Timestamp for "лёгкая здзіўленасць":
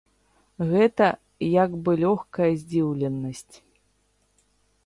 2.05-3.55